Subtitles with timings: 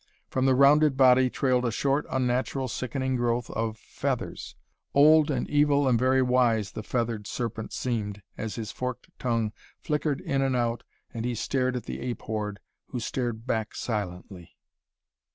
[0.31, 4.55] From the rounded body trailed a short, unnatural, sickening growth of feathers.
[4.95, 10.19] Old and evil and very wise the Feathered Serpent seemed as his forked tongue flickered
[10.19, 10.81] in and out
[11.13, 14.57] and he stared at the ape horde, who stared back silently.